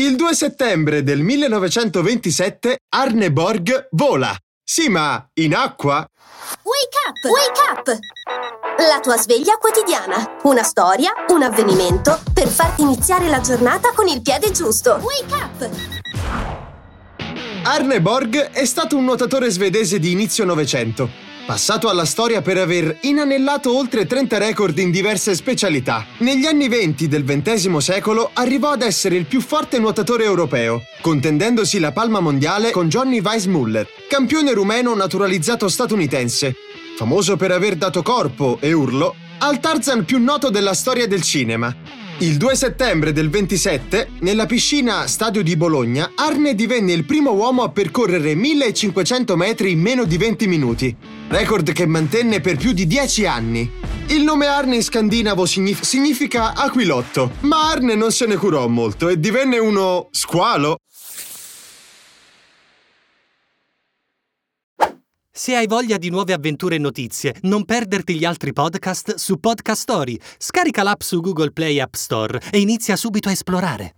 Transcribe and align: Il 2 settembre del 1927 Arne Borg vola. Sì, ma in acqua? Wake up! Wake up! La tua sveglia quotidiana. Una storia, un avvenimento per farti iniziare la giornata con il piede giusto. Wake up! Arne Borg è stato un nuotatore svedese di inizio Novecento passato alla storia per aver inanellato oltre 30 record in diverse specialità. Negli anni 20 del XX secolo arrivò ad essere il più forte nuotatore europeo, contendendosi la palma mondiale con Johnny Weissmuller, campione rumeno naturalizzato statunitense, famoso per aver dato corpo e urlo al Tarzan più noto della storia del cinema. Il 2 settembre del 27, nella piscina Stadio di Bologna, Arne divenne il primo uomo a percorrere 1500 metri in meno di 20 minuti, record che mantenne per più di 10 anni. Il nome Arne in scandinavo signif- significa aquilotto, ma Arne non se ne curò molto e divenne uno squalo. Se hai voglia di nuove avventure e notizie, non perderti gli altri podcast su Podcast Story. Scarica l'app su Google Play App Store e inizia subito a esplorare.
Il 0.00 0.16
2 0.16 0.34
settembre 0.34 1.02
del 1.02 1.20
1927 1.20 2.78
Arne 2.88 3.30
Borg 3.30 3.88
vola. 3.90 4.34
Sì, 4.64 4.88
ma 4.88 5.28
in 5.34 5.54
acqua? 5.54 5.96
Wake 6.62 6.96
up! 7.06 7.22
Wake 7.30 7.60
up! 7.70 7.98
La 8.78 9.00
tua 9.00 9.18
sveglia 9.18 9.58
quotidiana. 9.58 10.38
Una 10.44 10.62
storia, 10.62 11.12
un 11.28 11.42
avvenimento 11.42 12.18
per 12.32 12.48
farti 12.48 12.80
iniziare 12.80 13.28
la 13.28 13.40
giornata 13.40 13.92
con 13.94 14.08
il 14.08 14.22
piede 14.22 14.50
giusto. 14.52 14.98
Wake 15.02 15.34
up! 15.34 15.70
Arne 17.64 18.00
Borg 18.00 18.52
è 18.52 18.64
stato 18.64 18.96
un 18.96 19.04
nuotatore 19.04 19.50
svedese 19.50 19.98
di 19.98 20.12
inizio 20.12 20.46
Novecento 20.46 21.29
passato 21.50 21.88
alla 21.88 22.04
storia 22.04 22.42
per 22.42 22.58
aver 22.58 22.98
inanellato 23.00 23.76
oltre 23.76 24.06
30 24.06 24.38
record 24.38 24.78
in 24.78 24.92
diverse 24.92 25.34
specialità. 25.34 26.06
Negli 26.18 26.46
anni 26.46 26.68
20 26.68 27.08
del 27.08 27.24
XX 27.24 27.76
secolo 27.78 28.30
arrivò 28.34 28.70
ad 28.70 28.82
essere 28.82 29.16
il 29.16 29.24
più 29.24 29.40
forte 29.40 29.80
nuotatore 29.80 30.22
europeo, 30.22 30.80
contendendosi 31.00 31.80
la 31.80 31.90
palma 31.90 32.20
mondiale 32.20 32.70
con 32.70 32.88
Johnny 32.88 33.20
Weissmuller, 33.20 33.84
campione 34.08 34.52
rumeno 34.52 34.94
naturalizzato 34.94 35.66
statunitense, 35.66 36.54
famoso 36.96 37.36
per 37.36 37.50
aver 37.50 37.74
dato 37.74 38.00
corpo 38.02 38.58
e 38.60 38.72
urlo 38.72 39.16
al 39.38 39.58
Tarzan 39.58 40.04
più 40.04 40.22
noto 40.22 40.50
della 40.50 40.74
storia 40.74 41.08
del 41.08 41.22
cinema. 41.22 41.74
Il 42.18 42.36
2 42.36 42.54
settembre 42.54 43.12
del 43.12 43.28
27, 43.28 44.10
nella 44.20 44.46
piscina 44.46 45.06
Stadio 45.08 45.42
di 45.42 45.56
Bologna, 45.56 46.12
Arne 46.14 46.54
divenne 46.54 46.92
il 46.92 47.06
primo 47.06 47.32
uomo 47.32 47.64
a 47.64 47.70
percorrere 47.70 48.36
1500 48.36 49.36
metri 49.36 49.72
in 49.72 49.80
meno 49.80 50.04
di 50.04 50.18
20 50.18 50.46
minuti, 50.46 50.96
record 51.30 51.72
che 51.72 51.86
mantenne 51.86 52.40
per 52.40 52.56
più 52.56 52.72
di 52.72 52.86
10 52.86 53.26
anni. 53.26 53.70
Il 54.08 54.22
nome 54.22 54.46
Arne 54.46 54.74
in 54.74 54.82
scandinavo 54.82 55.46
signif- 55.46 55.82
significa 55.82 56.54
aquilotto, 56.54 57.32
ma 57.40 57.70
Arne 57.70 57.94
non 57.94 58.10
se 58.10 58.26
ne 58.26 58.36
curò 58.36 58.66
molto 58.66 59.08
e 59.08 59.18
divenne 59.18 59.58
uno 59.58 60.08
squalo. 60.10 60.78
Se 65.32 65.54
hai 65.54 65.66
voglia 65.66 65.96
di 65.96 66.10
nuove 66.10 66.32
avventure 66.32 66.74
e 66.74 66.78
notizie, 66.78 67.36
non 67.42 67.64
perderti 67.64 68.16
gli 68.16 68.24
altri 68.24 68.52
podcast 68.52 69.14
su 69.14 69.38
Podcast 69.38 69.80
Story. 69.80 70.18
Scarica 70.36 70.82
l'app 70.82 71.00
su 71.00 71.20
Google 71.20 71.52
Play 71.52 71.78
App 71.78 71.94
Store 71.94 72.40
e 72.50 72.58
inizia 72.58 72.96
subito 72.96 73.28
a 73.28 73.32
esplorare. 73.32 73.94